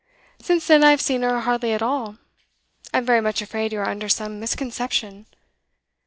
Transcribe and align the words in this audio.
Since 0.41 0.65
then 0.65 0.83
I 0.83 0.89
have 0.89 0.99
seen 0.99 1.21
her 1.21 1.41
hardly 1.41 1.73
at 1.73 1.83
all. 1.83 2.17
I'm 2.91 3.05
very 3.05 3.21
much 3.21 3.39
afraid 3.39 3.71
you 3.71 3.81
are 3.81 3.87
under 3.87 4.09
some 4.09 4.39
misconception. 4.39 5.27